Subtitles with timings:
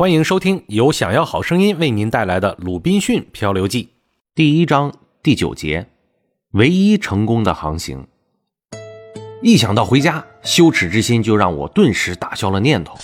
[0.00, 3.84] 欢迎收听由想要好声音为您带来的《鲁滨逊漂流记》
[4.34, 5.88] 第一章第九节：
[6.52, 8.06] 唯一成功的航行。
[9.42, 12.96] 一想到回家，羞耻之心就让我顿时打消了念头。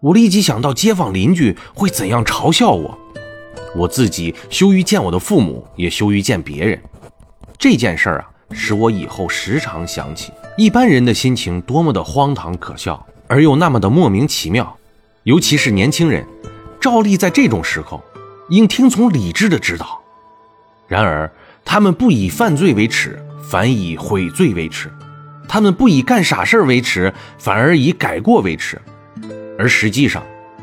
[0.00, 2.98] 我立即想到街坊邻居会怎样嘲笑我，
[3.74, 6.78] 我自己羞于见我的父母，也羞于见别人。
[7.56, 14.77] 这件事儿啊，使我以后时常想起一般人的心情多么的荒唐可笑，而又那么的莫名其妙。
[15.28, 16.26] 尤其是年轻人，
[16.80, 18.02] 照例在这种时候
[18.48, 20.00] 应听从理智的指导。
[20.86, 21.30] 然而，
[21.66, 24.88] 他们不以犯罪为耻，反以悔罪为耻；
[25.46, 28.80] 他们不以干傻事为耻，反而以改过为耻。
[29.58, 30.22] 而实际上，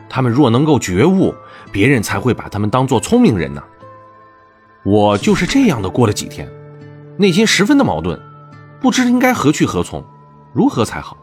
[0.09, 1.35] 他们若能够觉悟，
[1.71, 3.63] 别人才会把他们当做聪明人呢。
[4.83, 6.51] 我就是这样的过了几天，
[7.19, 8.19] 内心十分的矛盾，
[8.81, 10.03] 不知应该何去何从，
[10.53, 11.15] 如何才好。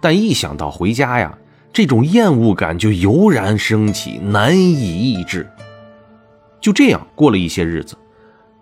[0.00, 1.36] 但一想到回家呀，
[1.72, 5.48] 这种厌恶感就油然升起，难以抑制。
[6.60, 7.96] 就这样过了一些日子，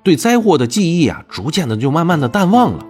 [0.05, 2.87] 对灾祸的记忆啊，逐渐的就慢慢的淡忘了。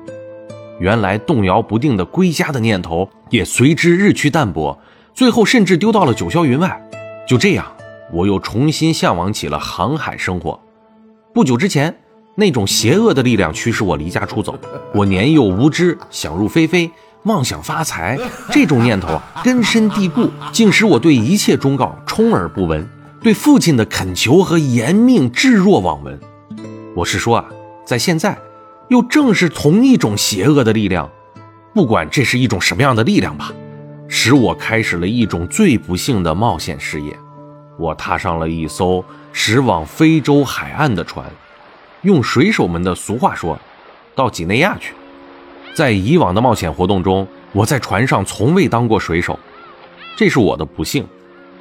[0.78, 4.78] 原来动摇不定的归家的念头也随之日趋淡薄，
[5.14, 6.80] 最后甚至丢到了九霄云外。
[7.26, 7.66] 就这样，
[8.12, 10.60] 我又重新向往起了航海生活。
[11.32, 11.94] 不久之前，
[12.34, 14.58] 那种邪恶的力量驱使我离家出走，
[14.94, 16.90] 我年幼无知，想入非非。
[17.24, 18.18] 妄想发财
[18.50, 22.88] 这种念头啊根深蒂固，竟使我对一切忠告充耳不闻，
[23.20, 26.18] 对父亲的恳求和严命置若罔闻。
[26.96, 27.44] 我是说啊，
[27.84, 28.38] 在现在，
[28.88, 31.10] 又正是同一种邪恶的力量，
[31.74, 33.52] 不管这是一种什么样的力量吧，
[34.08, 37.14] 使我开始了一种最不幸的冒险事业。
[37.78, 41.30] 我踏上了一艘驶往非洲海岸的船，
[42.00, 43.58] 用水手们的俗话说，
[44.14, 44.94] 到几内亚去。
[45.74, 49.38] 在以往的冒险活动中，我在船上从未当过水手，
[50.16, 51.06] 这是我的不幸。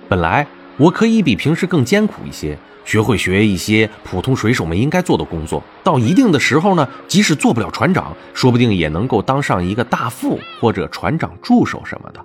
[0.08, 0.46] 本来
[0.78, 5.64] 我可以比平时更艰苦一些，学会学一些普通水手们应该做的工作。
[5.84, 12.20] 到一定的时候呢，即使做不了船长，说不定也能够当上一个大副或者船长助手什么的。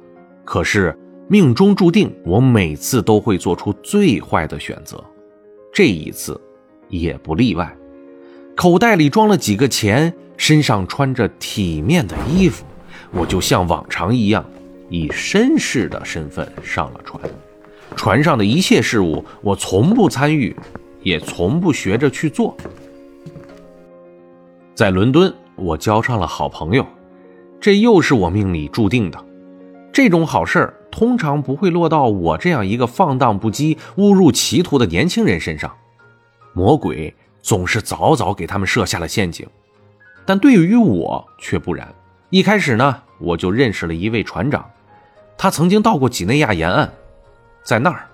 [0.44, 0.98] 可是
[1.28, 5.03] 命中注定，我每次都会做出最坏的选择，
[5.72, 6.41] 这一次
[6.88, 7.76] 也不例外。
[8.56, 10.14] 口袋里装了几个钱。
[10.36, 12.64] 身上穿着体面的衣服，
[13.10, 14.44] 我就像往常一样，
[14.88, 17.20] 以绅士的身份上了船。
[17.96, 20.54] 船上的一切事物，我从不参与，
[21.02, 22.56] 也从不学着去做。
[24.74, 26.84] 在伦敦，我交上了好朋友，
[27.60, 29.24] 这又是我命里注定的。
[29.92, 35.72] 这种好事儿通常不会落到我这样一个放荡不羁、误入歧途的年轻人身上。
[36.52, 39.46] 魔鬼总是早早给他们设下了陷阱。
[40.26, 41.86] 但对于我却不然。
[42.30, 44.68] 一开始呢，我就认识了一位船长，
[45.36, 46.90] 他曾经到过几内亚沿岸，
[47.62, 48.06] 在那儿，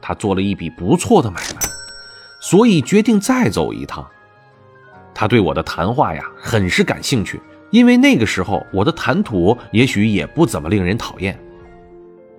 [0.00, 1.60] 他做了一笔不错的买卖，
[2.40, 4.06] 所以决定再走一趟。
[5.14, 7.40] 他对我的谈话呀，很是感兴趣，
[7.70, 11.38] 因为那个时候我的谈吐也许也不怎么令人讨厌。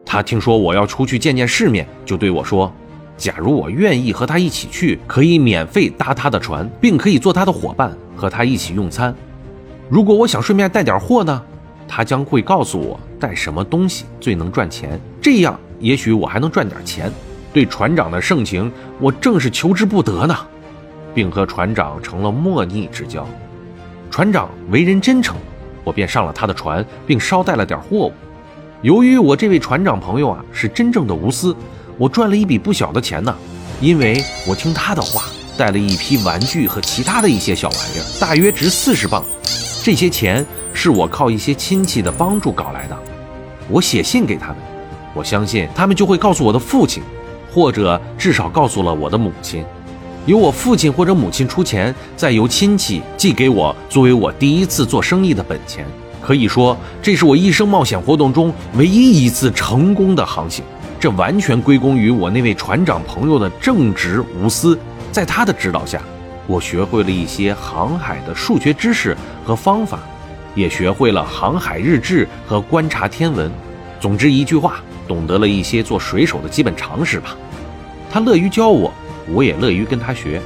[0.06, 2.74] 他听说我要出去见见世面，就对我说
[3.20, 9.16] ：“假如我愿意和他一起去，可以免费搭他的船，并可以做他的伙伴。”和他一起用餐，
[9.88, 11.42] 如果我想顺便带点货呢，
[11.88, 17.10] 他将会告诉我带什么东西最能赚钱，这样也许我还能赚点钱。
[17.54, 18.70] 对船长的盛情，
[19.00, 20.36] 我正是求之不得呢，
[21.16, 23.26] 并和船长成了莫逆之交。
[24.12, 25.38] 船长为人真诚，
[25.86, 28.14] 我便上了他的船，并捎带了点货物。
[28.82, 31.56] 由于我这位船长朋友啊是真正的无私，
[32.00, 33.36] 我赚了一笔不小的钱呢，
[33.82, 35.26] 因为我听他的话。
[35.58, 39.22] 带了一批玩具和其他的一些小玩意儿，大约值四十磅。
[39.84, 42.98] 这些钱是我靠一些亲戚的帮助搞来的。
[43.68, 44.58] 我写信给他们，
[45.14, 47.04] 我相信他们就会告诉我的父亲，
[47.54, 49.62] 或者至少告诉了我的母亲。
[50.26, 55.86] 由我父亲或者母亲出钱，再由亲戚寄给我，作为我第一次做生意的本钱。
[56.22, 60.64] 可以说，这是我一生冒险活动中唯一一次成功的航行。
[61.00, 64.78] 这完全归功于我那位船长朋友的正直无私。
[65.12, 66.02] 在他的指导下，
[66.46, 69.16] 我学会了一些航海的数学知识
[69.46, 70.00] 和方法，
[70.56, 73.50] 也学会了航海日志和观察天文。
[74.00, 77.36] 总之一句话，懂得了一些做水手的基本常识吧。
[78.12, 78.94] 他乐于教我，
[79.32, 80.42] 我也乐于跟他学。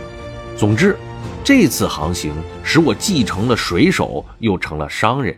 [0.56, 0.96] 总之，
[1.44, 2.32] 这次航行
[2.64, 5.36] 使我既成了水手，又成了商人。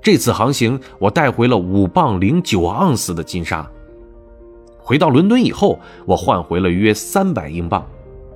[0.00, 3.68] 这次航行，我带回了五磅零九盎司的金沙。
[4.86, 7.84] 回到伦敦以后，我换回了约三百英镑。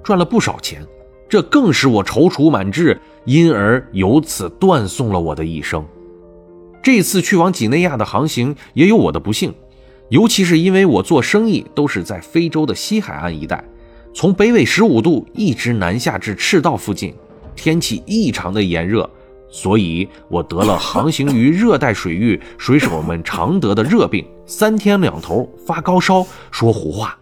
[0.03, 0.83] 赚了不少钱，
[1.29, 5.85] 这更使我踌躇满志，因而由此断送了我的一生。
[6.83, 9.53] 这次去往几内亚的航行也有我的不幸，
[10.09, 13.63] 尤其是因为我做生意都是在非洲的西海岸一带，
[14.15, 17.15] 从北纬十五度一直南下至赤道附近，
[17.55, 19.11] 天气异常的炎热，
[19.51, 27.18] 所以我得了航行于热带水域水手们常得的热病，三天两头发高烧，说胡话。